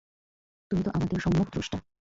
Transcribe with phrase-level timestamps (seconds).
[0.71, 1.77] তুমি তো আমাদের সম্যক দ্রষ্টা।